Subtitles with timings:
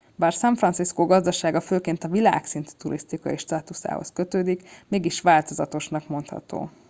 [0.15, 6.69] bár san fracisco gazdasága főként a világszintű turisztikai státuszához kötődik mégis változatosnak mondható